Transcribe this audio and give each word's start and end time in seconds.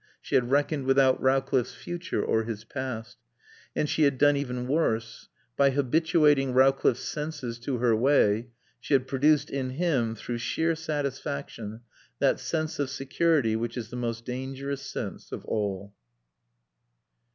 She 0.19 0.33
had 0.33 0.49
reckoned 0.49 0.85
without 0.85 1.21
Rowcliffe's 1.21 1.75
future 1.75 2.25
or 2.25 2.41
his 2.43 2.63
past. 2.63 3.19
And 3.75 3.87
she 3.87 4.01
had 4.01 4.17
done 4.17 4.35
even 4.35 4.67
worse. 4.67 5.29
By 5.55 5.69
habituating 5.69 6.55
Rowcliffe's 6.55 7.03
senses 7.03 7.59
to 7.59 7.77
her 7.77 7.95
way, 7.95 8.47
she 8.79 8.95
had 8.95 9.05
produced 9.05 9.51
in 9.51 9.69
him, 9.69 10.15
through 10.15 10.39
sheer 10.39 10.73
satisfaction, 10.73 11.81
that 12.17 12.39
sense 12.39 12.79
of 12.79 12.89
security 12.89 13.55
which 13.55 13.77
is 13.77 13.91
the 13.91 13.95
most 13.95 14.25
dangerous 14.25 14.81
sense 14.81 15.31
of 15.31 15.45
all. 15.45 15.93